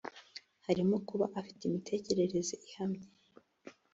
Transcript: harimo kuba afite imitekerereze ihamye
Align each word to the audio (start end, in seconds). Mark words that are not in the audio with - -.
harimo 0.65 0.95
kuba 1.07 1.25
afite 1.39 1.61
imitekerereze 1.65 2.55
ihamye 2.67 3.05